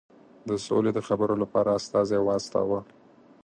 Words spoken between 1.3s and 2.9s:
لپاره استازی واستاوه.